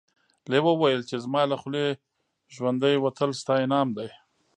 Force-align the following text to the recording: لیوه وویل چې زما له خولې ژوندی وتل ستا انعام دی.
لیوه 0.51 0.71
وویل 0.75 1.01
چې 1.09 1.15
زما 1.25 1.41
له 1.51 1.55
خولې 1.61 1.85
ژوندی 2.55 2.95
وتل 2.99 3.29
ستا 3.41 3.53
انعام 3.65 3.89
دی. 3.97 4.09